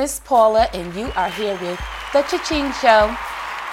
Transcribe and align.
Miss 0.00 0.18
Paula, 0.18 0.66
and 0.72 0.94
you 0.94 1.12
are 1.14 1.28
here 1.28 1.58
with 1.60 1.78
The 2.14 2.22
Cha-Ching 2.22 2.72
Show. 2.80 3.14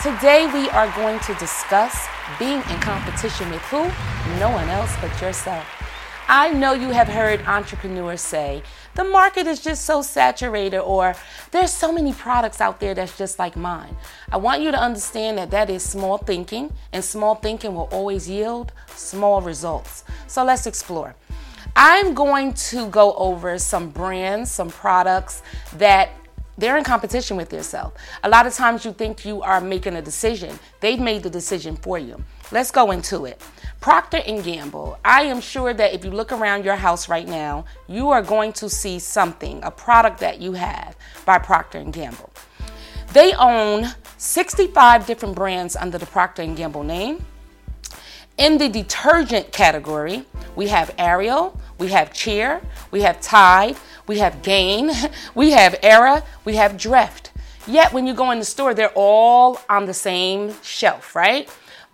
Today, 0.03 0.45
we 0.53 0.69
are 0.71 0.93
going 0.93 1.21
to 1.21 1.33
discuss 1.35 2.05
being 2.37 2.61
in 2.69 2.79
competition 2.81 3.49
with 3.49 3.61
who? 3.61 3.83
No 4.37 4.49
one 4.49 4.67
else 4.67 4.93
but 4.99 5.21
yourself. 5.21 5.65
I 6.27 6.49
know 6.49 6.73
you 6.73 6.89
have 6.89 7.07
heard 7.07 7.39
entrepreneurs 7.47 8.19
say, 8.19 8.61
the 8.95 9.05
market 9.05 9.47
is 9.47 9.61
just 9.61 9.85
so 9.85 10.01
saturated, 10.01 10.81
or 10.81 11.15
there's 11.51 11.71
so 11.71 11.93
many 11.93 12.11
products 12.11 12.59
out 12.59 12.81
there 12.81 12.93
that's 12.93 13.17
just 13.17 13.39
like 13.39 13.55
mine. 13.55 13.95
I 14.29 14.35
want 14.35 14.61
you 14.61 14.71
to 14.71 14.77
understand 14.77 15.37
that 15.37 15.49
that 15.51 15.69
is 15.69 15.81
small 15.81 16.17
thinking, 16.17 16.73
and 16.91 17.05
small 17.05 17.35
thinking 17.35 17.73
will 17.73 17.87
always 17.89 18.27
yield 18.29 18.73
small 18.87 19.39
results. 19.39 20.03
So 20.27 20.43
let's 20.43 20.67
explore. 20.67 21.15
I'm 21.79 22.13
going 22.13 22.53
to 22.71 22.87
go 22.89 23.13
over 23.13 23.57
some 23.59 23.91
brands, 23.91 24.51
some 24.51 24.69
products 24.69 25.43
that 25.77 26.09
they're 26.57 26.77
in 26.77 26.83
competition 26.83 27.37
with 27.37 27.53
yourself. 27.53 27.93
A 28.23 28.29
lot 28.29 28.47
of 28.47 28.53
times 28.53 28.83
you 28.83 28.91
think 28.91 29.25
you 29.25 29.41
are 29.41 29.61
making 29.61 29.95
a 29.95 30.01
decision. 30.01 30.57
They've 30.79 30.99
made 30.99 31.23
the 31.23 31.29
decision 31.29 31.75
for 31.75 31.99
you. 31.99 32.23
Let's 32.51 32.71
go 32.71 32.91
into 32.91 33.25
it. 33.25 33.41
Procter 33.79 34.21
and 34.25 34.43
Gamble. 34.43 34.97
I 35.05 35.23
am 35.23 35.39
sure 35.39 35.73
that 35.73 35.93
if 35.93 36.03
you 36.03 36.11
look 36.11 36.31
around 36.31 36.65
your 36.65 36.75
house 36.75 37.07
right 37.09 37.27
now, 37.27 37.65
you 37.87 38.09
are 38.09 38.21
going 38.21 38.53
to 38.53 38.69
see 38.69 38.97
something, 38.97 39.59
a 39.63 39.69
product 39.69 40.19
that 40.19 40.41
you 40.41 40.53
have 40.53 40.95
by 41.25 41.37
Procter 41.37 41.77
and 41.77 41.93
Gamble. 41.93 42.31
They 43.13 43.33
own 43.33 43.87
65 44.17 45.05
different 45.05 45.35
brands 45.35 45.75
under 45.75 45.97
the 45.97 46.05
Procter 46.05 46.41
and 46.41 46.57
Gamble 46.57 46.83
name. 46.83 47.23
In 48.37 48.57
the 48.57 48.69
detergent 48.69 49.51
category, 49.51 50.23
we 50.55 50.67
have 50.67 50.93
Ariel, 50.97 51.59
we 51.79 51.87
have 51.89 52.13
Cheer, 52.13 52.61
we 52.91 53.01
have 53.01 53.19
Tide, 53.19 53.75
we 54.07 54.19
have 54.19 54.41
Gain, 54.41 54.91
we 55.35 55.51
have 55.51 55.75
Era, 55.83 56.23
we 56.45 56.55
have 56.55 56.73
Dreft. 56.73 57.29
Yet 57.67 57.91
when 57.93 58.07
you 58.07 58.13
go 58.13 58.31
in 58.31 58.39
the 58.39 58.45
store, 58.45 58.73
they're 58.73 58.91
all 58.95 59.59
on 59.69 59.85
the 59.85 59.93
same 59.93 60.55
shelf, 60.63 61.15
right? 61.15 61.49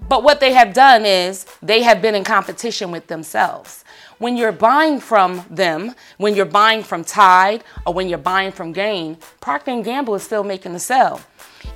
But 0.07 0.23
what 0.23 0.39
they 0.39 0.53
have 0.53 0.73
done 0.73 1.05
is 1.05 1.45
they 1.61 1.81
have 1.83 2.01
been 2.01 2.15
in 2.15 2.23
competition 2.23 2.91
with 2.91 3.07
themselves. 3.07 3.83
When 4.19 4.37
you're 4.37 4.51
buying 4.51 4.99
from 4.99 5.45
them, 5.49 5.95
when 6.17 6.35
you're 6.35 6.45
buying 6.45 6.83
from 6.83 7.03
Tide 7.03 7.63
or 7.85 7.93
when 7.93 8.07
you're 8.07 8.17
buying 8.17 8.51
from 8.51 8.71
Gain, 8.71 9.17
Procter 9.41 9.81
& 9.81 9.83
Gamble 9.83 10.15
is 10.15 10.23
still 10.23 10.43
making 10.43 10.73
the 10.73 10.79
sale. 10.79 11.21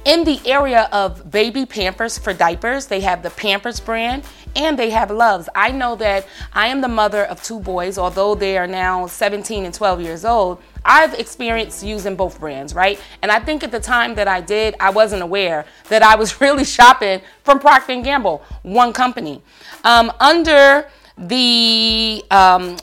In 0.08 0.24
the 0.24 0.40
area 0.46 0.88
of 0.94 1.30
baby 1.30 1.66
Pampers 1.66 2.18
for 2.18 2.32
diapers, 2.32 2.86
they 2.86 3.02
have 3.02 3.24
the 3.24 3.30
Pampers 3.30 3.82
brand 3.82 4.24
and 4.56 4.80
they 4.80 4.90
have 4.92 5.10
Luvs. 5.10 5.50
I 5.54 5.72
know 5.72 5.98
that 5.98 6.26
I 6.54 6.68
am 6.68 6.80
the 6.80 6.88
mother 6.88 7.26
of 7.26 7.44
two 7.44 7.60
boys, 7.60 7.98
although 7.98 8.34
they 8.34 8.58
are 8.58 8.68
now 8.68 9.08
17 9.08 9.66
and 9.66 9.74
12 9.74 10.00
years 10.00 10.24
old. 10.24 10.62
I've 10.86 11.14
experienced 11.16 11.84
using 11.84 12.16
both 12.16 12.40
brands, 12.40 12.74
right? 12.74 13.02
And 13.22 13.30
I 13.30 13.42
think 13.42 13.66
at 13.66 13.72
the 13.72 13.82
time 13.82 14.16
that 14.16 14.30
I 14.30 14.40
did, 14.40 14.76
I 14.80 14.92
wasn't 14.92 15.24
aware 15.24 15.66
that 15.90 16.04
I 16.04 16.16
was 16.16 16.40
really 16.42 16.64
shopping 16.64 17.20
from 17.44 17.60
Procter 17.60 18.02
& 18.02 18.02
Gamble, 18.02 18.42
one 18.64 18.94
company. 18.94 19.42
Um, 19.84 20.14
under 20.22 20.88
the 21.18 22.24
um, 22.32 22.78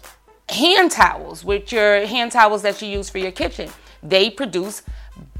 hand 0.51 0.91
towels, 0.91 1.43
which 1.43 1.73
are 1.73 2.05
hand 2.05 2.33
towels 2.33 2.61
that 2.61 2.83
you 2.83 2.89
use 2.89 3.09
for 3.09 3.17
your 3.17 3.33
kitchen, 3.33 3.71
they 4.05 4.31
produce 4.31 4.83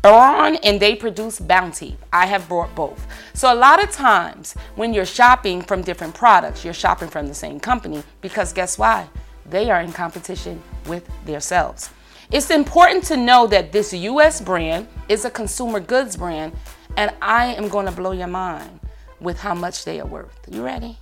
Braun 0.03 0.57
and 0.57 0.81
they 0.81 0.97
produce 0.97 1.39
Bounty. 1.39 1.97
I 2.13 2.27
have 2.27 2.49
bought 2.49 2.75
both. 2.75 3.07
So 3.35 3.53
a 3.53 3.55
lot 3.55 3.83
of 3.83 3.91
times 3.91 4.55
when 4.75 4.95
you're 4.95 5.07
shopping 5.07 5.63
from 5.63 5.83
different 5.83 6.15
products, 6.15 6.65
you're 6.65 6.75
shopping 6.75 7.09
from 7.09 7.27
the 7.27 7.35
same 7.35 7.61
company 7.61 8.03
because 8.21 8.53
guess 8.53 8.79
why? 8.79 9.09
They 9.49 9.71
are 9.71 9.81
in 9.81 9.93
competition 9.93 10.63
with 10.87 11.09
themselves. 11.27 11.91
It's 12.31 12.51
important 12.51 13.05
to 13.05 13.17
know 13.17 13.47
that 13.49 13.73
this 13.73 13.93
US 13.93 14.41
brand 14.41 14.89
is 15.09 15.25
a 15.25 15.31
consumer 15.31 15.81
goods 15.81 16.17
brand 16.17 16.55
and 16.97 17.13
I 17.21 17.55
am 17.55 17.69
going 17.69 17.87
to 17.87 17.93
blow 17.93 18.13
your 18.13 18.29
mind 18.29 18.81
with 19.21 19.39
how 19.41 19.55
much 19.55 19.85
they 19.85 20.01
are 20.01 20.07
worth. 20.07 20.39
You 20.51 20.65
ready? 20.65 20.99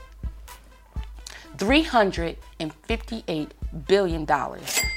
$358 1.59 3.49
billion 3.87 4.27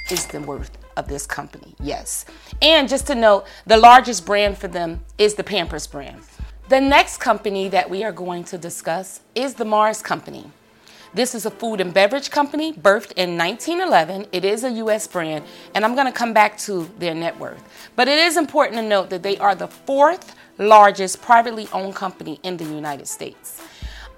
is 0.09 0.27
the 0.27 0.41
worth 0.41 0.84
of 0.95 1.07
this 1.07 1.25
company. 1.25 1.75
Yes. 1.79 2.25
And 2.61 2.87
just 2.87 3.07
to 3.07 3.15
note, 3.15 3.45
the 3.65 3.77
largest 3.77 4.25
brand 4.25 4.57
for 4.57 4.67
them 4.67 5.03
is 5.17 5.35
the 5.35 5.43
Pampers 5.43 5.87
brand. 5.87 6.21
The 6.69 6.81
next 6.81 7.17
company 7.17 7.69
that 7.69 7.89
we 7.89 8.03
are 8.03 8.11
going 8.11 8.43
to 8.45 8.57
discuss 8.57 9.21
is 9.35 9.53
the 9.55 9.65
Mars 9.65 10.01
Company. 10.01 10.51
This 11.13 11.33
is 11.33 11.45
a 11.45 11.51
food 11.51 11.79
and 11.79 11.93
beverage 11.93 12.29
company 12.29 12.73
birthed 12.73 13.13
in 13.13 13.37
1911. 13.37 14.25
It 14.33 14.43
is 14.43 14.65
a 14.65 14.71
U.S. 14.71 15.07
brand, 15.07 15.45
and 15.73 15.85
I'm 15.85 15.95
going 15.95 16.07
to 16.07 16.11
come 16.11 16.33
back 16.33 16.57
to 16.59 16.91
their 16.99 17.15
net 17.15 17.39
worth. 17.39 17.63
But 17.95 18.09
it 18.09 18.19
is 18.19 18.35
important 18.35 18.81
to 18.81 18.85
note 18.85 19.09
that 19.11 19.23
they 19.23 19.37
are 19.37 19.55
the 19.55 19.69
fourth 19.69 20.35
largest 20.57 21.21
privately 21.21 21.69
owned 21.71 21.95
company 21.95 22.39
in 22.43 22.57
the 22.57 22.65
United 22.65 23.07
States. 23.07 23.61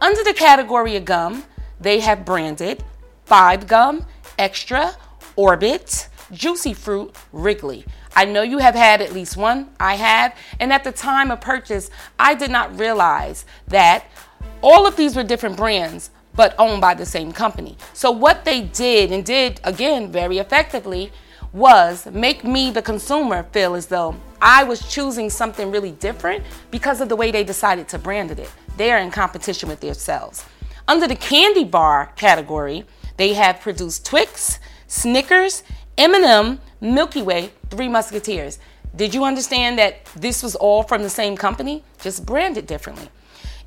Under 0.02 0.24
the 0.24 0.34
category 0.34 0.96
of 0.96 1.06
gum, 1.06 1.44
they 1.80 2.00
have 2.00 2.26
branded 2.26 2.84
Five 3.26 3.68
Gum, 3.68 4.06
Extra, 4.40 4.96
Orbit, 5.36 6.08
Juicy 6.32 6.74
Fruit, 6.74 7.16
Wrigley. 7.32 7.86
I 8.16 8.26
know 8.26 8.42
you 8.42 8.58
have 8.58 8.76
had 8.76 9.02
at 9.02 9.14
least 9.14 9.38
one. 9.38 9.70
I 9.80 9.96
have. 9.96 10.36
And 10.60 10.74
at 10.74 10.84
the 10.84 10.92
time 10.92 11.32
of 11.32 11.42
purchase, 11.42 11.90
I 12.20 12.36
did 12.36 12.52
not 12.52 12.78
realize 12.78 13.46
that 13.68 14.06
all 14.62 14.88
of 14.88 14.96
these 14.96 15.16
were 15.16 15.24
different 15.24 15.58
brands, 15.58 16.10
but 16.36 16.56
owned 16.58 16.82
by 16.82 16.94
the 16.94 17.06
same 17.06 17.32
company. 17.32 17.78
So, 17.94 18.12
what 18.12 18.46
they 18.46 18.62
did, 18.62 19.12
and 19.12 19.26
did 19.26 19.60
again 19.64 20.12
very 20.12 20.38
effectively, 20.38 21.12
was 21.54 22.06
make 22.08 22.44
me, 22.44 22.72
the 22.72 22.82
consumer, 22.82 23.44
feel 23.52 23.76
as 23.76 23.88
though 23.88 24.16
I 24.42 24.64
was 24.64 24.88
choosing 24.88 25.30
something 25.30 25.72
really 25.72 25.92
different 25.92 26.44
because 26.72 27.02
of 27.02 27.10
the 27.10 27.16
way 27.16 27.32
they 27.32 27.44
decided 27.44 27.88
to 27.90 27.98
brand 27.98 28.32
it. 28.32 28.52
They 28.78 28.92
are 28.92 29.00
in 29.00 29.12
competition 29.12 29.70
with 29.70 29.80
themselves. 29.80 30.46
Under 30.88 31.08
the 31.08 31.16
candy 31.16 31.64
bar 31.64 32.12
category, 32.16 32.86
they 33.18 33.34
have 33.34 33.60
produced 33.60 34.06
Twix, 34.06 34.60
Snickers, 34.88 35.64
M&M, 35.98 36.60
Milky 36.80 37.24
Way, 37.24 37.52
Three 37.72 37.88
Musketeers. 37.88 38.60
Did 38.96 39.16
you 39.16 39.24
understand 39.24 39.80
that 39.80 40.06
this 40.16 40.44
was 40.44 40.56
all 40.56 40.84
from 40.84 41.02
the 41.02 41.10
same 41.10 41.36
company, 41.36 41.84
just 42.00 42.24
branded 42.24 42.68
differently? 42.68 43.10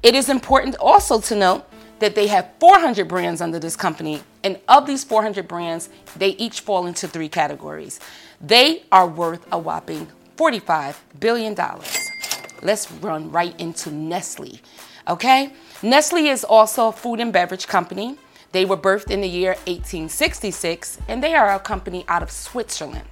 It 0.02 0.14
is 0.14 0.28
important 0.28 0.76
also 0.76 1.20
to 1.20 1.34
note 1.34 1.64
that 1.98 2.14
they 2.14 2.28
have 2.28 2.48
400 2.60 3.08
brands 3.08 3.40
under 3.40 3.58
this 3.58 3.74
company, 3.74 4.22
and 4.44 4.60
of 4.68 4.86
these 4.86 5.02
400 5.02 5.48
brands, 5.48 5.88
they 6.16 6.30
each 6.30 6.60
fall 6.60 6.86
into 6.86 7.08
three 7.08 7.28
categories. 7.28 7.98
They 8.40 8.84
are 8.92 9.06
worth 9.06 9.44
a 9.52 9.58
whopping 9.58 10.08
$45 10.36 10.96
billion. 11.18 11.54
Let's 12.62 12.90
run 12.92 13.30
right 13.30 13.58
into 13.60 13.90
Nestle. 13.90 14.60
Okay? 15.06 15.52
Nestle 15.82 16.28
is 16.28 16.44
also 16.44 16.88
a 16.88 16.92
food 16.92 17.20
and 17.20 17.32
beverage 17.32 17.66
company. 17.66 18.16
They 18.52 18.64
were 18.64 18.76
birthed 18.76 19.10
in 19.10 19.20
the 19.20 19.28
year 19.28 19.50
1866 19.66 20.98
and 21.08 21.22
they 21.22 21.34
are 21.34 21.54
a 21.54 21.58
company 21.58 22.04
out 22.08 22.22
of 22.22 22.30
Switzerland. 22.30 23.06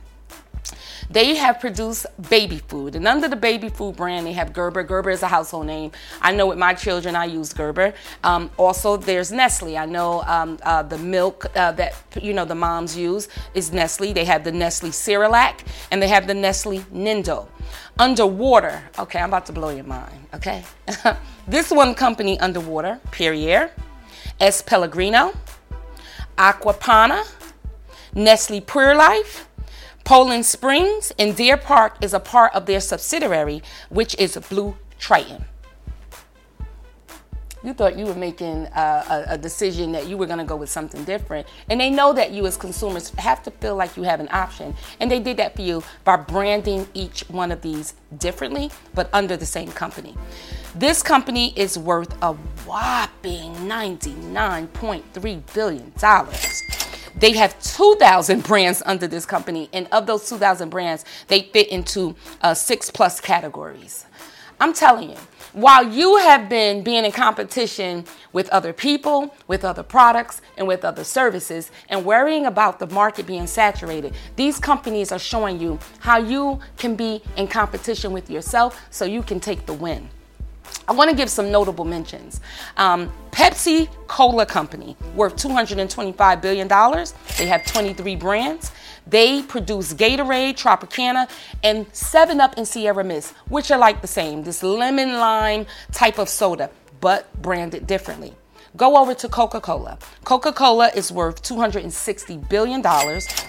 They 1.11 1.37
have 1.37 1.59
produced 1.59 2.07
baby 2.29 2.59
food, 2.59 2.95
and 2.95 3.09
under 3.09 3.29
the 3.29 3.37
baby 3.37 3.71
food 3.71 3.97
brand, 3.97 4.27
they 4.27 4.35
have 4.35 4.53
Gerber. 4.53 4.83
Gerber 4.83 5.11
is 5.11 5.23
a 5.23 5.27
household 5.27 5.67
name. 5.67 5.93
I 6.21 6.33
know 6.33 6.47
with 6.47 6.59
my 6.59 6.75
children, 6.75 7.17
I 7.17 7.25
use 7.25 7.55
Gerber. 7.55 7.95
Um, 8.23 8.51
also, 8.59 8.99
there's 8.99 9.33
Nestle. 9.33 9.79
I 9.79 9.87
know 9.87 10.23
um, 10.27 10.59
uh, 10.63 10.83
the 10.83 10.99
milk 10.99 11.47
uh, 11.57 11.73
that 11.73 11.95
you 12.21 12.35
know 12.35 12.45
the 12.45 12.55
moms 12.55 12.95
use 12.95 13.29
is 13.55 13.73
Nestle. 13.73 14.13
They 14.13 14.27
have 14.27 14.45
the 14.45 14.53
Nestle 14.53 14.91
Cerelac, 14.91 15.61
and 15.91 16.03
they 16.03 16.09
have 16.09 16.27
the 16.27 16.35
Nestle 16.35 16.85
Nido. 16.91 17.49
Underwater, 17.99 18.83
okay, 18.99 19.19
I'm 19.19 19.31
about 19.31 19.47
to 19.47 19.53
blow 19.53 19.71
your 19.71 19.85
mind. 19.85 20.27
Okay, 20.35 20.63
this 21.49 21.71
one 21.71 21.95
company 21.95 22.39
underwater, 22.39 23.01
Perrier. 23.13 23.71
S. 24.41 24.63
Pellegrino, 24.63 25.35
Acqua 26.37 26.75
Panna, 26.75 27.25
Nestle 28.15 28.61
Pure 28.61 28.95
Life, 28.95 29.49
Poland 30.05 30.47
Springs, 30.47 31.13
and 31.19 31.37
Deer 31.37 31.57
Park 31.57 31.97
is 32.01 32.15
a 32.15 32.21
part 32.21 32.55
of 32.55 32.67
their 32.67 32.81
subsidiary, 32.81 33.63
which 33.91 34.15
is 34.19 34.37
Blue 34.49 34.77
Triton. 34.99 35.45
You 37.69 37.75
thought 37.75 37.99
you 37.99 38.07
were 38.07 38.15
making 38.15 38.67
a, 38.75 38.81
a, 38.81 39.25
a 39.35 39.39
decision 39.39 39.93
that 39.93 40.07
you 40.07 40.17
were 40.17 40.25
going 40.25 40.39
to 40.39 40.45
go 40.47 40.57
with 40.57 40.71
something 40.71 41.05
different. 41.05 41.47
And 41.69 41.79
they 41.79 41.91
know 41.91 42.15
that 42.15 42.31
you, 42.31 42.47
as 42.47 42.57
consumers, 42.57 43.11
have 43.19 43.43
to 43.43 43.51
feel 43.51 43.77
like 43.77 43.95
you 43.95 44.05
have 44.05 44.21
an 44.21 44.29
option. 44.31 44.75
And 45.01 45.11
they 45.11 45.21
did 45.21 45.37
that 45.37 45.55
for 45.55 45.61
you 45.61 45.85
by 46.03 46.17
branding 46.17 46.89
each 46.95 47.29
one 47.29 47.53
of 47.53 47.61
these 47.61 47.93
differently, 48.17 48.71
but 48.95 49.11
under 49.13 49.37
the 49.37 49.45
same 49.45 49.71
company. 49.71 50.17
This 50.77 51.03
company 51.03 51.53
is 51.57 51.77
worth 51.77 52.17
a 52.23 52.33
whopping 52.65 53.55
$99.3 53.57 55.43
billion. 55.53 55.93
They 57.19 57.33
have 57.33 57.61
2,000 57.63 58.45
brands 58.45 58.83
under 58.87 59.07
this 59.07 59.27
company, 59.27 59.69
and 59.75 59.89
of 59.93 60.07
those 60.07 60.27
2,000 60.27 60.71
brands, 60.71 61.05
they 61.27 61.43
fit 61.43 61.69
into 61.69 62.17
uh, 62.41 62.55
six 62.55 62.91
plus 62.91 63.21
categories. 63.21 64.07
I'm 64.61 64.73
telling 64.73 65.11
you, 65.11 65.17
while 65.53 65.89
you 65.89 66.17
have 66.17 66.49
been 66.49 66.83
being 66.83 67.05
in 67.05 67.13
competition 67.13 68.05
with 68.33 68.49
other 68.51 68.73
people, 68.73 69.35
with 69.47 69.65
other 69.65 69.83
products, 69.83 70.41
and 70.57 70.67
with 70.67 70.85
other 70.85 71.05
services, 71.05 71.71
and 71.89 72.05
worrying 72.05 72.47
about 72.47 72.79
the 72.79 72.87
market 72.89 73.27
being 73.27 73.47
saturated, 73.47 74.15
these 74.37 74.59
companies 74.59 75.13
are 75.13 75.19
showing 75.19 75.61
you 75.61 75.79
how 76.01 76.19
you 76.19 76.59
can 76.77 76.97
be 76.97 77.23
in 77.37 77.47
competition 77.47 78.13
with 78.13 78.29
yourself 78.29 78.81
so 78.91 79.05
you 79.05 79.23
can 79.23 79.41
take 79.41 79.65
the 79.67 79.73
win. 79.75 80.09
I 80.87 80.93
want 80.93 81.11
to 81.11 81.17
give 81.17 81.29
some 81.29 81.51
notable 81.51 81.85
mentions. 81.85 82.41
Um, 82.77 83.13
Pepsi 83.31 83.89
Cola 84.07 84.47
Company, 84.47 84.97
worth 85.15 85.37
$225 85.37 86.43
billion. 86.43 86.69
They 87.37 87.47
have 87.47 87.65
23 87.67 88.17
brands. 88.17 88.73
They 89.07 89.43
produce 89.43 89.95
Gatorade, 89.95 90.55
Tropicana, 90.55 91.31
and 91.63 91.87
7 91.95 92.41
Up 92.41 92.55
and 92.57 92.67
Sierra 92.67 93.05
Mist, 93.05 93.35
which 93.49 93.71
are 93.71 93.79
like 93.79 94.01
the 94.01 94.09
same, 94.09 94.45
this 94.45 94.63
lemon 94.63 95.15
lime 95.15 95.67
type 95.93 96.19
of 96.19 96.29
soda, 96.29 96.71
but 97.01 97.41
branded 97.41 97.87
differently. 97.87 98.35
Go 98.77 98.97
over 98.97 99.15
to 99.15 99.29
Coca 99.29 99.61
Cola. 99.61 99.99
Coca 100.25 100.53
Cola 100.53 100.91
is 100.95 101.11
worth 101.11 101.43
$260 101.43 102.49
billion. 102.49 102.83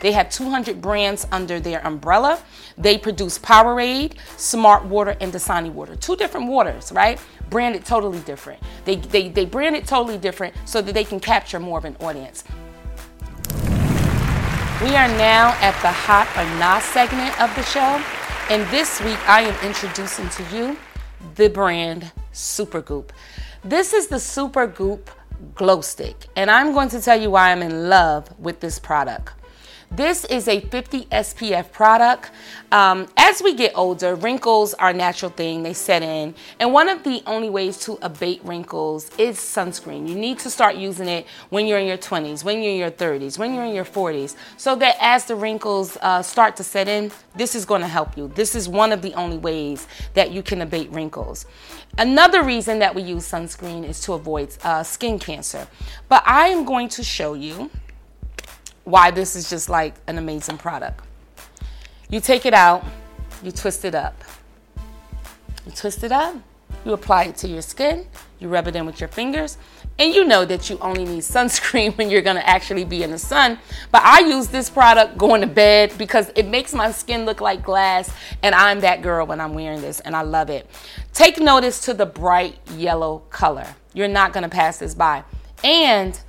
They 0.02 0.12
have 0.14 0.30
200 0.30 0.82
brands 0.82 1.28
under 1.32 1.60
their 1.60 1.86
umbrella. 1.86 2.42
They 2.78 2.98
produce 2.98 3.38
Powerade, 3.38 4.14
Smart 4.38 4.86
Water, 4.86 5.18
and 5.20 5.34
Dasani 5.34 5.72
Water. 5.72 5.96
Two 5.96 6.16
different 6.16 6.48
waters, 6.48 6.92
right? 6.92 7.20
Branded 7.50 7.86
totally 7.86 8.20
different. 8.20 8.62
They, 8.86 8.96
they, 8.96 9.30
they 9.30 9.46
brand 9.46 9.76
it 9.76 9.86
totally 9.86 10.18
different 10.18 10.56
so 10.66 10.82
that 10.82 10.94
they 10.94 11.04
can 11.04 11.20
capture 11.20 11.60
more 11.60 11.78
of 11.78 11.86
an 11.86 11.98
audience. 12.00 12.44
We 14.82 14.96
are 14.96 15.10
now 15.10 15.58
at 15.60 15.80
the 15.82 15.92
hot 15.92 16.30
or 16.38 16.46
not 16.58 16.82
segment 16.82 17.40
of 17.42 17.54
the 17.56 17.64
show. 17.64 18.02
And 18.50 18.66
this 18.72 19.02
week 19.02 19.20
I 19.28 19.42
am 19.42 19.68
introducing 19.68 20.30
to 20.30 20.56
you 20.56 20.78
the 21.36 21.50
brand 21.50 22.12
Supergoop. 22.34 23.10
This 23.64 23.94
is 23.94 24.08
the 24.08 24.18
Supergoop 24.18 25.08
Glow 25.56 25.82
Stick, 25.82 26.28
and 26.36 26.50
I'm 26.52 26.74
going 26.74 26.90
to 26.90 27.02
tell 27.02 27.20
you 27.20 27.32
why 27.32 27.52
I'm 27.52 27.62
in 27.62 27.90
love 27.90 28.28
with 28.40 28.60
this 28.60 28.80
product. 28.80 29.34
This 29.92 30.24
is 30.26 30.48
a 30.48 30.60
50 30.60 31.06
SPF 31.06 31.72
product. 31.72 32.30
Um, 32.72 33.08
as 33.18 33.42
we 33.42 33.56
get 33.56 33.72
older, 33.74 34.14
wrinkles 34.14 34.76
are 34.76 34.90
a 34.90 34.94
natural 34.94 35.32
thing, 35.32 35.64
they 35.64 35.74
set 35.74 36.04
in. 36.04 36.36
And 36.60 36.72
one 36.72 36.90
of 36.90 37.04
the 37.04 37.24
only 37.26 37.50
ways 37.50 37.80
to 37.86 37.98
abate 38.04 38.40
wrinkles 38.44 39.10
is 39.18 39.38
sunscreen. 39.38 40.08
You 40.08 40.14
need 40.14 40.38
to 40.40 40.50
start 40.52 40.76
using 40.76 41.08
it 41.08 41.26
when 41.50 41.66
you're 41.66 41.80
in 41.80 41.88
your 41.88 41.98
20s, 41.98 42.44
when 42.44 42.62
you're 42.62 42.74
in 42.74 42.78
your 42.78 42.92
30s, 42.92 43.40
when 43.40 43.56
you're 43.56 43.66
in 43.66 43.74
your 43.74 43.84
40s, 43.84 44.36
so 44.58 44.76
that 44.76 44.96
as 45.02 45.26
the 45.26 45.36
wrinkles 45.36 45.98
uh, 46.02 46.22
start 46.22 46.56
to 46.58 46.64
set 46.64 46.88
in, 46.88 47.12
this 47.36 47.56
is 47.56 47.66
going 47.66 47.82
to 47.82 47.88
help 47.88 48.16
you. 48.16 48.28
This 48.36 48.54
is 48.54 48.70
one 48.70 48.92
of 48.92 49.02
the 49.02 49.14
only 49.16 49.40
ways 49.40 49.88
that 50.14 50.30
you 50.30 50.44
can 50.44 50.62
abate 50.62 50.92
wrinkles. 50.92 51.48
Another 51.98 52.44
reason 52.44 52.78
that 52.80 52.94
we 52.94 53.02
use 53.02 53.30
sunscreen 53.30 53.84
is 53.84 54.00
to 54.02 54.14
avoid 54.14 54.56
uh, 54.64 54.84
skin 54.84 55.18
cancer. 55.18 55.68
But 56.08 56.22
I 56.28 56.50
am 56.50 56.64
going 56.64 56.90
to 56.90 57.04
show 57.04 57.34
you 57.34 57.72
why 58.90 59.12
this 59.12 59.36
is 59.36 59.50
just 59.50 59.70
like 59.70 59.96
an 60.08 60.18
amazing 60.18 60.58
product. 60.58 61.06
You 62.10 62.20
take 62.20 62.46
it 62.46 62.54
out, 62.54 62.84
you 63.44 63.52
twist 63.52 63.86
it 63.86 63.96
up. 63.96 64.24
You 65.66 65.72
twist 65.72 66.04
it 66.04 66.12
up, 66.12 66.36
you 66.84 66.94
apply 66.94 67.26
it 67.26 67.36
to 67.38 67.48
your 67.48 67.62
skin, 67.62 68.08
you 68.40 68.48
rub 68.48 68.68
it 68.68 68.76
in 68.76 68.86
with 68.86 69.00
your 69.00 69.10
fingers, 69.10 69.58
and 70.00 70.14
you 70.14 70.26
know 70.26 70.46
that 70.46 70.70
you 70.70 70.80
only 70.80 71.06
need 71.06 71.20
sunscreen 71.20 71.96
when 71.98 72.10
you're 72.10 72.24
gonna 72.24 72.40
actually 72.40 72.86
be 72.86 73.04
in 73.04 73.12
the 73.12 73.20
sun. 73.20 73.60
But 73.92 74.02
I 74.04 74.22
use 74.22 74.48
this 74.48 74.70
product 74.70 75.18
going 75.18 75.42
to 75.42 75.48
bed 75.48 75.94
because 75.98 76.32
it 76.36 76.48
makes 76.48 76.74
my 76.74 76.92
skin 76.92 77.26
look 77.26 77.42
like 77.42 77.64
glass, 77.64 78.12
and 78.42 78.56
I'm 78.56 78.80
that 78.80 79.04
girl 79.04 79.28
when 79.28 79.40
I'm 79.40 79.54
wearing 79.54 79.82
this, 79.82 80.00
and 80.00 80.16
I 80.16 80.22
love 80.22 80.50
it. 80.50 80.68
Take 81.14 81.38
notice 81.40 81.82
to 81.82 81.94
the 81.94 82.06
bright 82.06 82.58
yellow 82.72 83.20
color. 83.30 83.68
You're 83.94 84.08
not 84.08 84.34
gonna 84.34 84.50
pass 84.50 84.80
this 84.80 84.96
by. 84.96 85.24
And 85.64 86.20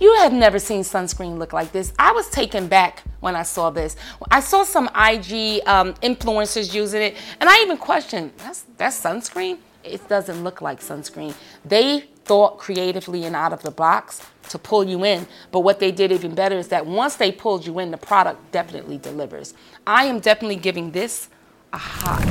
you 0.00 0.14
have 0.16 0.32
never 0.32 0.58
seen 0.58 0.82
sunscreen 0.82 1.38
look 1.38 1.52
like 1.52 1.72
this. 1.72 1.92
I 1.98 2.12
was 2.12 2.28
taken 2.30 2.68
back 2.68 3.02
when 3.20 3.36
I 3.36 3.42
saw 3.42 3.70
this. 3.70 3.96
I 4.30 4.40
saw 4.40 4.64
some 4.64 4.86
IG 4.88 5.60
um, 5.66 5.94
influencers 5.94 6.74
using 6.74 7.02
it, 7.02 7.16
and 7.40 7.48
I 7.48 7.62
even 7.62 7.76
questioned, 7.76 8.32
that's, 8.38 8.64
that's 8.76 9.00
sunscreen? 9.00 9.58
It 9.84 10.08
doesn't 10.08 10.44
look 10.44 10.60
like 10.60 10.80
sunscreen. 10.80 11.34
They 11.64 12.00
thought 12.24 12.58
creatively 12.58 13.24
and 13.24 13.34
out 13.34 13.52
of 13.52 13.62
the 13.62 13.70
box 13.70 14.22
to 14.48 14.58
pull 14.58 14.84
you 14.84 15.04
in, 15.04 15.26
but 15.50 15.60
what 15.60 15.80
they 15.80 15.90
did 15.90 16.12
even 16.12 16.34
better 16.34 16.56
is 16.56 16.68
that 16.68 16.86
once 16.86 17.16
they 17.16 17.32
pulled 17.32 17.66
you 17.66 17.78
in, 17.78 17.90
the 17.90 17.96
product 17.96 18.52
definitely 18.52 18.98
delivers. 18.98 19.54
I 19.86 20.04
am 20.04 20.20
definitely 20.20 20.56
giving 20.56 20.92
this 20.92 21.28
a 21.72 21.78
hot. 21.78 22.24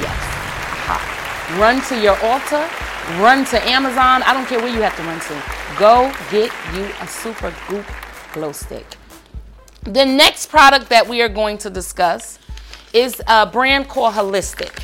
Yes, 0.00 0.04
a 0.04 0.76
hot. 0.88 1.58
Run 1.58 1.82
to 1.88 2.00
your 2.00 2.16
Ulta 2.16 2.89
Run 3.18 3.44
to 3.46 3.60
Amazon. 3.68 4.22
I 4.22 4.32
don't 4.32 4.46
care 4.46 4.60
where 4.60 4.72
you 4.72 4.82
have 4.82 4.96
to 4.96 5.02
run 5.02 5.18
to. 5.20 5.78
Go 5.78 6.12
get 6.30 6.52
you 6.74 6.84
a 7.00 7.06
Super 7.08 7.52
Goop 7.68 7.84
glow 8.32 8.52
stick. 8.52 8.86
The 9.82 10.04
next 10.04 10.46
product 10.46 10.88
that 10.90 11.08
we 11.08 11.20
are 11.20 11.28
going 11.28 11.58
to 11.58 11.70
discuss 11.70 12.38
is 12.92 13.20
a 13.26 13.46
brand 13.46 13.88
called 13.88 14.14
Holistic. 14.14 14.82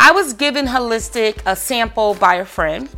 I 0.00 0.10
was 0.10 0.32
given 0.32 0.66
Holistic 0.66 1.40
a 1.46 1.54
sample 1.54 2.14
by 2.14 2.36
a 2.36 2.44
friend 2.44 2.88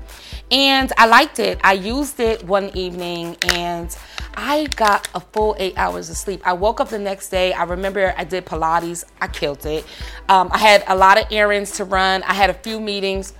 and 0.50 0.90
I 0.96 1.06
liked 1.06 1.38
it. 1.38 1.60
I 1.62 1.74
used 1.74 2.18
it 2.18 2.42
one 2.44 2.70
evening 2.76 3.36
and 3.42 3.94
I 4.34 4.66
got 4.76 5.08
a 5.14 5.20
full 5.20 5.54
eight 5.58 5.74
hours 5.76 6.08
of 6.08 6.16
sleep. 6.16 6.40
I 6.46 6.54
woke 6.54 6.80
up 6.80 6.88
the 6.88 6.98
next 6.98 7.28
day. 7.28 7.52
I 7.52 7.64
remember 7.64 8.14
I 8.16 8.24
did 8.24 8.46
Pilates. 8.46 9.04
I 9.20 9.28
killed 9.28 9.66
it. 9.66 9.84
Um, 10.28 10.48
I 10.50 10.58
had 10.58 10.84
a 10.88 10.96
lot 10.96 11.18
of 11.18 11.26
errands 11.30 11.72
to 11.72 11.84
run. 11.84 12.22
I 12.22 12.32
had 12.34 12.48
a 12.50 12.54
few 12.54 12.80
meetings 12.80 13.34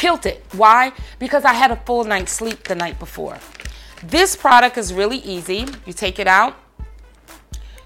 killed 0.00 0.24
it. 0.24 0.42
Why? 0.52 0.92
Because 1.18 1.44
I 1.44 1.52
had 1.52 1.70
a 1.70 1.76
full 1.76 2.04
night's 2.04 2.32
sleep 2.32 2.64
the 2.64 2.74
night 2.74 2.98
before. 2.98 3.36
This 4.02 4.34
product 4.34 4.78
is 4.78 4.94
really 4.94 5.18
easy. 5.18 5.66
You 5.84 5.92
take 5.92 6.18
it 6.18 6.26
out, 6.26 6.54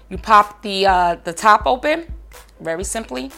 you 0.09 0.17
pop 0.17 0.61
the 0.61 0.85
uh, 0.85 1.15
the 1.25 1.33
top 1.33 1.65
open, 1.65 2.13
very 2.61 2.85
simply, 2.85 3.31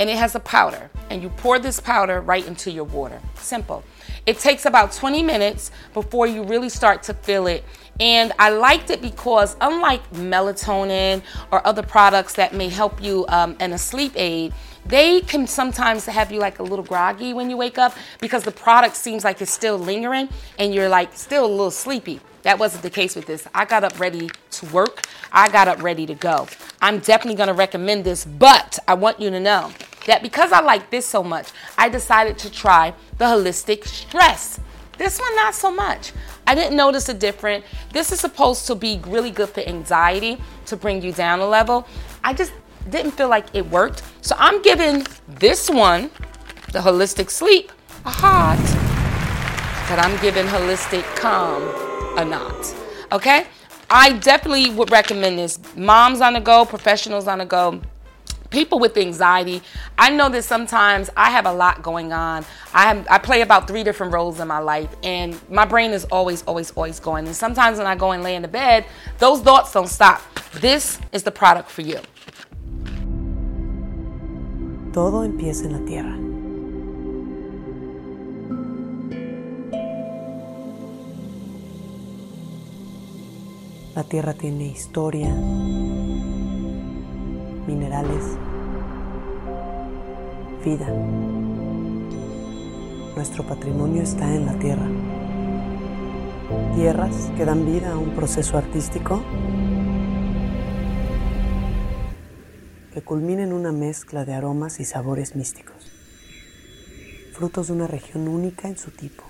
and 0.00 0.10
it 0.10 0.16
has 0.16 0.34
a 0.34 0.40
powder. 0.40 0.90
And 1.10 1.22
you 1.22 1.28
pour 1.28 1.60
this 1.60 1.78
powder 1.78 2.20
right 2.20 2.44
into 2.44 2.72
your 2.72 2.88
water. 2.98 3.20
Simple. 3.36 3.84
It 4.26 4.40
takes 4.40 4.66
about 4.66 4.90
20 4.90 5.22
minutes 5.22 5.70
before 5.92 6.26
you 6.26 6.42
really 6.42 6.70
start 6.70 7.04
to 7.04 7.14
feel 7.14 7.46
it. 7.46 7.62
And 8.00 8.32
I 8.38 8.50
liked 8.50 8.90
it 8.90 9.00
because, 9.00 9.56
unlike 9.60 10.08
melatonin 10.12 11.22
or 11.50 11.64
other 11.66 11.82
products 11.82 12.34
that 12.34 12.52
may 12.52 12.68
help 12.68 13.02
you 13.02 13.24
um, 13.28 13.56
in 13.60 13.72
a 13.72 13.78
sleep 13.78 14.12
aid, 14.16 14.52
they 14.86 15.20
can 15.22 15.46
sometimes 15.46 16.04
have 16.06 16.30
you 16.30 16.40
like 16.40 16.58
a 16.58 16.62
little 16.62 16.84
groggy 16.84 17.32
when 17.32 17.48
you 17.48 17.56
wake 17.56 17.78
up 17.78 17.96
because 18.20 18.44
the 18.44 18.50
product 18.50 18.96
seems 18.96 19.24
like 19.24 19.40
it's 19.40 19.50
still 19.50 19.78
lingering 19.78 20.28
and 20.58 20.74
you're 20.74 20.88
like 20.88 21.16
still 21.16 21.46
a 21.46 21.48
little 21.48 21.70
sleepy. 21.70 22.20
That 22.42 22.58
wasn't 22.58 22.82
the 22.82 22.90
case 22.90 23.16
with 23.16 23.26
this. 23.26 23.46
I 23.54 23.64
got 23.64 23.84
up 23.84 23.98
ready 23.98 24.28
to 24.50 24.66
work. 24.66 25.06
I 25.32 25.48
got 25.48 25.68
up 25.68 25.82
ready 25.82 26.04
to 26.06 26.14
go. 26.14 26.46
I'm 26.82 26.98
definitely 26.98 27.42
to 27.46 27.54
recommend 27.54 28.04
this, 28.04 28.26
but 28.26 28.78
I 28.86 28.92
want 28.94 29.18
you 29.20 29.30
to 29.30 29.40
know 29.40 29.72
that 30.06 30.22
because 30.22 30.52
I 30.52 30.60
like 30.60 30.90
this 30.90 31.06
so 31.06 31.22
much, 31.22 31.48
I 31.78 31.88
decided 31.88 32.36
to 32.38 32.50
try 32.50 32.92
the 33.16 33.24
holistic 33.24 33.86
stress. 33.86 34.60
This 34.98 35.18
one, 35.18 35.34
not 35.36 35.54
so 35.54 35.72
much. 35.72 36.12
I 36.46 36.54
didn't 36.54 36.76
notice 36.76 37.08
a 37.08 37.14
difference. 37.14 37.64
This 37.92 38.12
is 38.12 38.20
supposed 38.20 38.66
to 38.66 38.74
be 38.74 39.00
really 39.06 39.30
good 39.30 39.48
for 39.48 39.60
anxiety 39.60 40.38
to 40.66 40.76
bring 40.76 41.02
you 41.02 41.12
down 41.12 41.40
a 41.40 41.46
level. 41.46 41.86
I 42.22 42.34
just 42.34 42.52
didn't 42.90 43.12
feel 43.12 43.28
like 43.28 43.46
it 43.54 43.68
worked. 43.70 44.02
So 44.20 44.36
I'm 44.38 44.62
giving 44.62 45.06
this 45.26 45.68
one, 45.70 46.10
the 46.72 46.80
holistic 46.80 47.30
sleep, 47.30 47.72
a 48.04 48.10
hot, 48.10 48.58
but 49.88 49.98
I'm 49.98 50.20
giving 50.20 50.46
holistic 50.46 51.02
calm 51.16 51.62
a 52.18 52.24
not. 52.24 52.74
Okay? 53.12 53.46
I 53.90 54.12
definitely 54.12 54.70
would 54.70 54.90
recommend 54.90 55.38
this. 55.38 55.58
Moms 55.76 56.20
on 56.20 56.34
the 56.34 56.40
go, 56.40 56.64
professionals 56.64 57.26
on 57.26 57.38
the 57.38 57.46
go, 57.46 57.80
people 58.54 58.78
with 58.78 58.96
anxiety. 58.96 59.60
I 59.98 60.10
know 60.10 60.28
that 60.30 60.44
sometimes 60.44 61.10
I 61.16 61.30
have 61.30 61.44
a 61.44 61.52
lot 61.52 61.82
going 61.82 62.12
on. 62.12 62.46
I 62.72 62.82
have 62.86 63.06
I 63.10 63.18
play 63.18 63.42
about 63.42 63.66
three 63.66 63.82
different 63.82 64.12
roles 64.12 64.38
in 64.40 64.46
my 64.48 64.60
life 64.60 64.94
and 65.02 65.38
my 65.50 65.66
brain 65.66 65.90
is 65.90 66.04
always 66.06 66.42
always 66.44 66.70
always 66.70 67.00
going. 67.00 67.26
And 67.26 67.36
sometimes 67.36 67.78
when 67.78 67.88
I 67.88 67.96
go 67.96 68.12
and 68.12 68.22
lay 68.22 68.36
in 68.36 68.42
the 68.42 68.48
bed, 68.48 68.86
those 69.18 69.40
thoughts 69.42 69.72
don't 69.72 69.88
stop. 69.88 70.22
This 70.60 71.00
is 71.12 71.24
the 71.24 71.32
product 71.32 71.68
for 71.68 71.82
you. 71.82 71.98
Todo 74.92 75.24
empieza 75.24 75.64
en 75.64 75.72
la 75.72 75.84
tierra. 75.84 76.24
La 83.96 84.02
tierra 84.02 84.34
tiene 84.34 84.66
historia, 84.66 85.32
minerales, 87.74 88.24
vida. 90.64 90.86
Nuestro 93.16 93.44
patrimonio 93.44 94.02
está 94.02 94.32
en 94.32 94.46
la 94.46 94.52
tierra. 94.54 94.86
Tierras 96.76 97.30
que 97.36 97.44
dan 97.44 97.66
vida 97.66 97.92
a 97.92 97.98
un 97.98 98.10
proceso 98.10 98.56
artístico 98.56 99.22
que 102.92 103.02
culmina 103.02 103.42
en 103.42 103.52
una 103.52 103.72
mezcla 103.72 104.24
de 104.24 104.34
aromas 104.34 104.78
y 104.78 104.84
sabores 104.84 105.34
místicos. 105.34 105.90
frutos 107.32 107.66
de 107.66 107.72
una 107.72 107.88
región 107.88 108.28
única 108.28 108.68
en 108.68 108.78
su 108.78 108.92
tipo, 108.92 109.24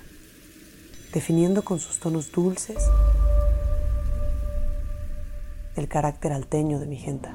definiendo 1.14 1.62
con 1.64 1.80
sus 1.80 2.00
tonos 2.00 2.30
dulces 2.30 2.76
el 5.76 5.88
carácter 5.88 6.32
alteño 6.32 6.78
de 6.78 6.86
mi 6.86 6.96
gente. 6.96 7.30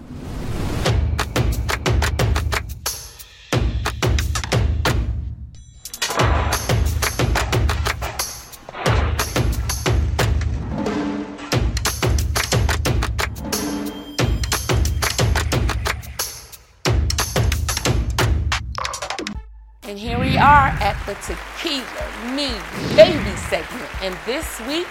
And 19.90 19.98
here 19.98 20.20
we 20.20 20.38
are 20.38 20.68
at 20.68 21.04
the 21.08 21.16
Tequila 21.16 22.36
Me 22.36 22.52
Baby 22.96 23.36
segment. 23.50 24.04
And 24.04 24.16
this 24.24 24.60
week, 24.68 24.86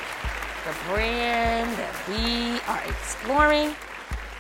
the 0.67 0.75
brand 0.89 1.71
that 1.79 1.95
we 2.09 2.59
are 2.67 2.83
exploring 2.85 3.77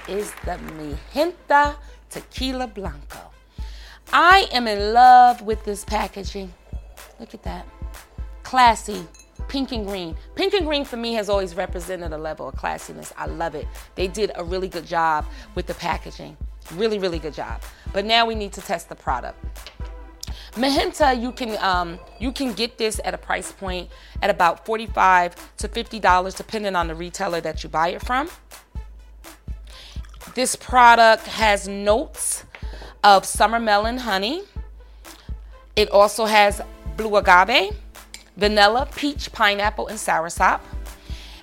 is 0.08 0.32
the 0.44 0.58
Mijenta 0.74 1.76
Tequila 2.10 2.66
Blanco. 2.66 3.30
I 4.12 4.48
am 4.50 4.66
in 4.66 4.92
love 4.92 5.42
with 5.42 5.64
this 5.64 5.84
packaging. 5.84 6.52
Look 7.20 7.34
at 7.34 7.44
that. 7.44 7.64
Classy, 8.42 9.06
pink 9.46 9.70
and 9.70 9.86
green. 9.86 10.16
Pink 10.34 10.54
and 10.54 10.66
green 10.66 10.84
for 10.84 10.96
me 10.96 11.12
has 11.12 11.28
always 11.28 11.54
represented 11.54 12.12
a 12.12 12.18
level 12.18 12.48
of 12.48 12.56
classiness. 12.56 13.12
I 13.16 13.26
love 13.26 13.54
it. 13.54 13.68
They 13.94 14.08
did 14.08 14.32
a 14.34 14.42
really 14.42 14.66
good 14.66 14.86
job 14.86 15.24
with 15.54 15.68
the 15.68 15.74
packaging. 15.74 16.36
Really, 16.74 16.98
really 16.98 17.20
good 17.20 17.34
job. 17.34 17.62
But 17.92 18.04
now 18.04 18.26
we 18.26 18.34
need 18.34 18.52
to 18.54 18.60
test 18.60 18.88
the 18.88 18.96
product. 18.96 19.38
Mijenta, 20.58 21.20
you 21.20 21.30
can 21.30 21.56
um, 21.62 22.00
you 22.18 22.32
can 22.32 22.52
get 22.52 22.78
this 22.78 23.00
at 23.04 23.14
a 23.14 23.18
price 23.18 23.52
point 23.52 23.88
at 24.20 24.28
about 24.28 24.66
forty-five 24.66 25.36
to 25.58 25.68
fifty 25.68 26.00
dollars, 26.00 26.34
depending 26.34 26.74
on 26.74 26.88
the 26.88 26.96
retailer 26.96 27.40
that 27.40 27.62
you 27.62 27.68
buy 27.68 27.90
it 27.90 28.04
from. 28.04 28.28
This 30.34 30.56
product 30.56 31.26
has 31.26 31.68
notes 31.68 32.44
of 33.04 33.24
summer 33.24 33.60
melon 33.60 33.98
honey. 33.98 34.42
It 35.76 35.90
also 35.90 36.24
has 36.24 36.60
blue 36.96 37.16
agave, 37.16 37.76
vanilla, 38.36 38.88
peach, 38.96 39.30
pineapple, 39.30 39.86
and 39.86 39.98
soursop. 39.98 40.60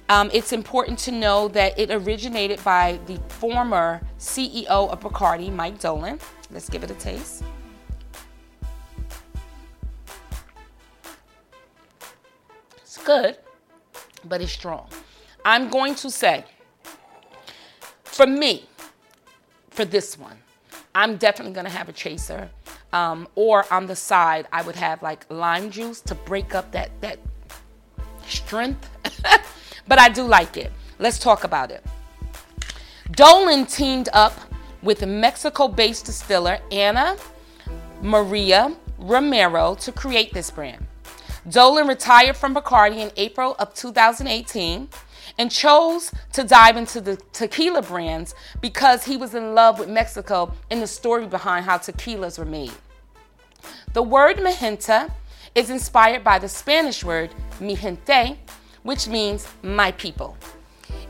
Um, 0.09 0.29
it's 0.33 0.51
important 0.51 0.99
to 0.99 1.11
know 1.11 1.47
that 1.47 1.79
it 1.79 1.89
originated 1.89 2.61
by 2.65 2.99
the 3.07 3.17
former 3.29 4.01
CEO 4.19 4.67
of 4.67 4.99
Bacardi, 4.99 5.51
Mike 5.51 5.79
Dolan. 5.79 6.19
Let's 6.51 6.69
give 6.69 6.83
it 6.83 6.91
a 6.91 6.95
taste. 6.95 7.43
Good, 13.05 13.37
but 14.25 14.41
it's 14.41 14.51
strong. 14.51 14.89
I'm 15.45 15.69
going 15.69 15.95
to 15.95 16.09
say, 16.09 16.43
for 18.03 18.25
me, 18.25 18.65
for 19.69 19.85
this 19.85 20.17
one, 20.17 20.37
I'm 20.93 21.17
definitely 21.17 21.53
gonna 21.53 21.69
have 21.69 21.87
a 21.87 21.93
chaser. 21.93 22.49
Um, 22.93 23.27
or 23.35 23.65
on 23.71 23.87
the 23.87 23.95
side, 23.95 24.47
I 24.51 24.61
would 24.61 24.75
have 24.77 25.03
like 25.03 25.25
lime 25.29 25.69
juice 25.69 26.01
to 26.01 26.15
break 26.15 26.55
up 26.55 26.71
that 26.71 26.89
that 27.01 27.19
strength. 28.25 28.89
but 29.87 29.99
I 29.99 30.09
do 30.09 30.23
like 30.23 30.57
it. 30.57 30.71
Let's 30.97 31.19
talk 31.19 31.43
about 31.43 31.71
it. 31.71 31.83
Dolan 33.11 33.65
teamed 33.65 34.09
up 34.13 34.33
with 34.81 35.05
Mexico-based 35.05 36.05
distiller 36.05 36.59
Ana 36.71 37.17
Maria 38.01 38.75
Romero 38.97 39.75
to 39.75 39.91
create 39.91 40.33
this 40.33 40.49
brand. 40.49 40.84
Dolan 41.49 41.87
retired 41.87 42.35
from 42.35 42.55
Bacardi 42.55 42.97
in 42.97 43.11
April 43.17 43.55
of 43.59 43.73
2018 43.75 44.89
and 45.37 45.51
chose 45.51 46.11
to 46.33 46.43
dive 46.43 46.75
into 46.75 46.99
the 46.99 47.17
tequila 47.33 47.83
brands 47.83 48.33
because 48.61 49.05
he 49.05 49.15
was 49.15 49.35
in 49.35 49.53
love 49.53 49.77
with 49.77 49.87
Mexico 49.87 50.51
and 50.71 50.81
the 50.81 50.87
story 50.87 51.27
behind 51.27 51.65
how 51.65 51.77
tequilas 51.77 52.39
were 52.39 52.45
made. 52.45 52.71
The 53.93 54.01
word 54.01 54.37
Mijenta 54.37 55.11
is 55.53 55.69
inspired 55.69 56.23
by 56.23 56.39
the 56.39 56.49
Spanish 56.49 57.03
word 57.03 57.29
mi 57.59 57.75
gente, 57.75 58.39
which 58.81 59.07
means 59.07 59.47
my 59.61 59.91
people. 59.91 60.35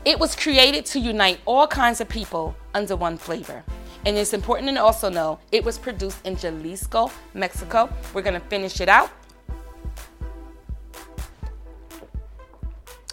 It 0.04 0.18
was 0.18 0.36
created 0.36 0.84
to 0.86 1.00
unite 1.00 1.40
all 1.46 1.66
kinds 1.66 2.02
of 2.02 2.10
people 2.10 2.54
under 2.74 2.94
one 2.94 3.16
flavor. 3.16 3.64
And 4.04 4.16
it's 4.16 4.34
important 4.34 4.68
to 4.68 4.82
also 4.82 5.08
know 5.08 5.38
it 5.50 5.64
was 5.64 5.78
produced 5.78 6.24
in 6.26 6.36
Jalisco, 6.36 7.10
Mexico. 7.32 7.88
We're 8.12 8.22
gonna 8.22 8.38
finish 8.38 8.80
it 8.80 8.88
out 8.88 9.10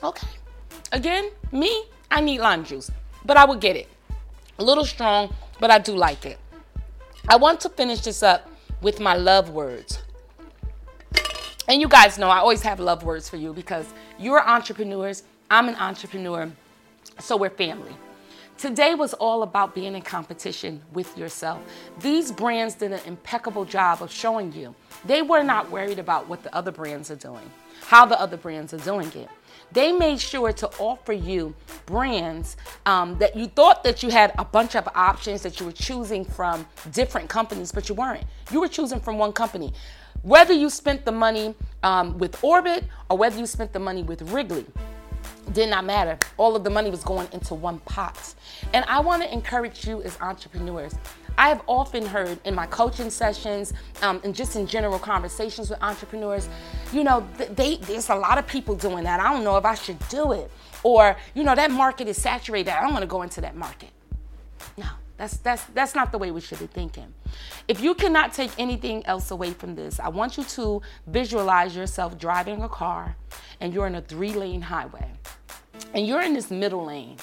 Okay. 0.03 0.27
Again, 0.91 1.31
me, 1.51 1.85
I 2.11 2.19
need 2.19 2.39
lime 2.39 2.65
juice, 2.65 2.91
but 3.25 3.37
I 3.37 3.45
would 3.45 3.61
get 3.61 3.77
it. 3.77 3.87
A 4.59 4.63
little 4.63 4.85
strong, 4.85 5.33
but 5.59 5.71
I 5.71 5.79
do 5.79 5.95
like 5.95 6.25
it. 6.25 6.37
I 7.29 7.37
want 7.37 7.61
to 7.61 7.69
finish 7.69 8.01
this 8.01 8.21
up 8.21 8.49
with 8.81 8.99
my 8.99 9.15
love 9.15 9.49
words. 9.49 9.99
And 11.69 11.79
you 11.79 11.87
guys 11.87 12.17
know 12.17 12.27
I 12.27 12.39
always 12.39 12.61
have 12.63 12.81
love 12.81 13.03
words 13.03 13.29
for 13.29 13.37
you 13.37 13.53
because 13.53 13.85
you're 14.19 14.45
entrepreneurs, 14.45 15.23
I'm 15.49 15.69
an 15.69 15.75
entrepreneur, 15.75 16.51
so 17.19 17.37
we're 17.37 17.49
family. 17.49 17.95
Today 18.63 18.95
was 18.95 19.13
all 19.15 19.43
about 19.43 19.75
being 19.75 19.93
in 19.93 20.01
competition 20.01 20.81
with 20.93 21.17
yourself. 21.17 21.61
These 21.99 22.31
brands 22.31 22.75
did 22.75 22.93
an 22.93 23.01
impeccable 23.05 23.65
job 23.65 24.01
of 24.01 24.09
showing 24.09 24.53
you. 24.53 24.73
They 25.03 25.21
were 25.21 25.43
not 25.43 25.69
worried 25.69 25.99
about 25.99 26.29
what 26.29 26.43
the 26.43 26.55
other 26.55 26.71
brands 26.71 27.11
are 27.11 27.17
doing, 27.17 27.51
how 27.81 28.05
the 28.05 28.17
other 28.17 28.37
brands 28.37 28.73
are 28.73 28.77
doing 28.77 29.11
it. 29.15 29.27
They 29.73 29.91
made 29.91 30.21
sure 30.21 30.53
to 30.53 30.69
offer 30.79 31.11
you 31.11 31.53
brands 31.87 32.55
um, 32.85 33.17
that 33.17 33.35
you 33.35 33.47
thought 33.47 33.83
that 33.83 34.01
you 34.01 34.09
had 34.09 34.31
a 34.37 34.45
bunch 34.45 34.77
of 34.77 34.87
options 34.95 35.41
that 35.41 35.59
you 35.59 35.65
were 35.65 35.73
choosing 35.73 36.23
from 36.23 36.65
different 36.93 37.27
companies, 37.27 37.69
but 37.69 37.89
you 37.89 37.95
weren't. 37.95 38.23
You 38.49 38.61
were 38.61 38.69
choosing 38.69 39.01
from 39.01 39.17
one 39.17 39.33
company. 39.33 39.73
Whether 40.21 40.53
you 40.53 40.69
spent 40.69 41.03
the 41.03 41.11
money 41.11 41.53
um, 41.83 42.17
with 42.17 42.41
Orbit 42.41 42.85
or 43.09 43.17
whether 43.17 43.37
you 43.37 43.45
spent 43.45 43.73
the 43.73 43.79
money 43.79 44.03
with 44.03 44.21
Wrigley, 44.31 44.65
did 45.51 45.69
not 45.69 45.85
matter. 45.85 46.17
All 46.37 46.55
of 46.55 46.63
the 46.63 46.69
money 46.69 46.89
was 46.89 47.03
going 47.03 47.27
into 47.31 47.53
one 47.53 47.79
pot. 47.79 48.33
And 48.73 48.85
I 48.85 48.99
want 49.01 49.23
to 49.23 49.31
encourage 49.31 49.85
you 49.85 50.01
as 50.03 50.17
entrepreneurs 50.21 50.93
I 51.37 51.49
have 51.49 51.63
often 51.67 52.05
heard 52.05 52.39
in 52.45 52.53
my 52.53 52.67
coaching 52.67 53.09
sessions 53.09 53.73
um, 54.01 54.21
and 54.23 54.35
just 54.35 54.55
in 54.55 54.67
general 54.67 54.99
conversations 54.99 55.69
with 55.69 55.81
entrepreneurs, 55.81 56.47
you 56.91 57.03
know, 57.03 57.27
they, 57.37 57.77
there's 57.77 58.09
a 58.09 58.15
lot 58.15 58.37
of 58.37 58.45
people 58.45 58.75
doing 58.75 59.03
that. 59.05 59.19
I 59.19 59.33
don't 59.33 59.43
know 59.43 59.57
if 59.57 59.65
I 59.65 59.73
should 59.73 59.97
do 60.09 60.33
it. 60.33 60.51
Or, 60.83 61.15
you 61.33 61.43
know, 61.43 61.55
that 61.55 61.71
market 61.71 62.07
is 62.07 62.21
saturated. 62.21 62.71
I 62.71 62.81
don't 62.81 62.91
want 62.91 63.01
to 63.01 63.07
go 63.07 63.23
into 63.23 63.41
that 63.41 63.55
market. 63.55 63.89
No, 64.77 64.85
that's, 65.17 65.37
that's, 65.37 65.63
that's 65.65 65.95
not 65.95 66.11
the 66.11 66.17
way 66.17 66.29
we 66.29 66.41
should 66.41 66.59
be 66.59 66.67
thinking. 66.67 67.11
If 67.67 67.81
you 67.81 67.95
cannot 67.95 68.33
take 68.33 68.51
anything 68.59 69.03
else 69.05 69.31
away 69.31 69.51
from 69.51 69.75
this, 69.75 69.99
I 69.99 70.09
want 70.09 70.37
you 70.37 70.43
to 70.43 70.81
visualize 71.07 71.75
yourself 71.75 72.17
driving 72.19 72.61
a 72.61 72.69
car 72.69 73.15
and 73.63 73.73
you're 73.73 73.87
in 73.87 73.95
a 73.95 74.01
three 74.01 74.33
lane 74.33 74.61
highway 74.61 75.09
and 75.93 76.05
you're 76.05 76.21
in 76.21 76.33
this 76.33 76.51
middle 76.51 76.85
lane. 76.85 77.17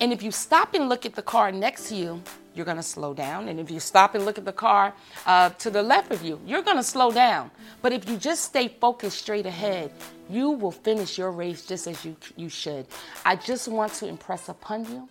And 0.00 0.12
if 0.12 0.22
you 0.22 0.30
stop 0.30 0.74
and 0.74 0.88
look 0.88 1.04
at 1.06 1.14
the 1.14 1.22
car 1.22 1.50
next 1.50 1.88
to 1.88 1.94
you, 1.94 2.22
you're 2.54 2.64
going 2.66 2.76
to 2.76 2.82
slow 2.82 3.14
down. 3.14 3.48
And 3.48 3.58
if 3.58 3.70
you 3.70 3.80
stop 3.80 4.14
and 4.14 4.24
look 4.24 4.38
at 4.38 4.44
the 4.44 4.52
car 4.52 4.92
uh, 5.26 5.50
to 5.50 5.70
the 5.70 5.82
left 5.82 6.12
of 6.12 6.22
you, 6.22 6.40
you're 6.46 6.62
going 6.62 6.76
to 6.76 6.82
slow 6.82 7.10
down. 7.10 7.50
But 7.80 7.92
if 7.92 8.08
you 8.08 8.16
just 8.16 8.44
stay 8.44 8.68
focused 8.68 9.18
straight 9.18 9.46
ahead, 9.46 9.90
you 10.28 10.50
will 10.50 10.70
finish 10.70 11.16
your 11.16 11.30
race 11.32 11.64
just 11.64 11.86
as 11.86 12.04
you, 12.04 12.14
you 12.36 12.48
should. 12.48 12.86
I 13.24 13.36
just 13.36 13.68
want 13.68 13.92
to 13.94 14.06
impress 14.06 14.48
upon 14.48 14.84
you 14.84 15.08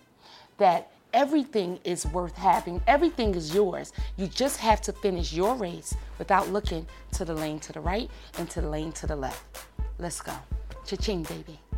that 0.58 0.92
everything 1.12 1.80
is 1.82 2.06
worth 2.06 2.36
having, 2.36 2.80
everything 2.86 3.34
is 3.34 3.54
yours. 3.54 3.92
You 4.16 4.28
just 4.28 4.58
have 4.58 4.80
to 4.82 4.92
finish 4.92 5.32
your 5.32 5.54
race 5.56 5.94
without 6.18 6.48
looking 6.50 6.86
to 7.12 7.24
the 7.24 7.34
lane 7.34 7.58
to 7.60 7.72
the 7.72 7.80
right 7.80 8.08
and 8.38 8.48
to 8.50 8.60
the 8.60 8.68
lane 8.68 8.92
to 8.92 9.06
the 9.06 9.16
left. 9.16 9.66
Let's 9.98 10.20
go. 10.20 10.32
Cha-ching, 10.84 11.22
baby. 11.22 11.69